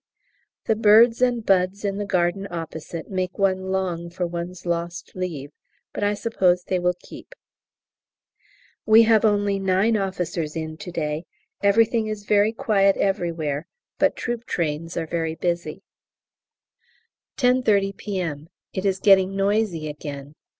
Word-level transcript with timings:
The 0.65 0.75
birds 0.75 1.21
and 1.21 1.45
buds 1.45 1.85
in 1.85 1.99
the 1.99 2.07
garden 2.07 2.47
opposite 2.49 3.11
make 3.11 3.37
one 3.37 3.69
long 3.71 4.09
for 4.09 4.25
one's 4.25 4.65
lost 4.65 5.11
leave, 5.13 5.51
but 5.93 6.03
I 6.03 6.15
suppose 6.15 6.63
they 6.63 6.79
will 6.79 6.95
keep. 6.99 7.35
We 8.83 9.03
have 9.03 9.23
only 9.25 9.59
nine 9.59 9.95
officers 9.95 10.55
in 10.55 10.77
to 10.77 10.91
day; 10.91 11.25
everything 11.61 12.07
is 12.07 12.25
very 12.25 12.51
quiet 12.51 12.97
everywhere, 12.97 13.67
but 13.99 14.15
troop 14.15 14.45
trains 14.45 14.97
are 14.97 15.05
very 15.05 15.35
busy. 15.35 15.83
10.30 17.37 17.95
P.M. 17.95 18.47
It 18.73 18.85
is 18.85 18.97
getting 18.97 19.35
noisy 19.35 19.87
again. 19.87 20.33